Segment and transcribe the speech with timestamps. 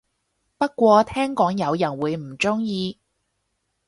[0.57, 2.97] 不過聽講有人會唔鍾意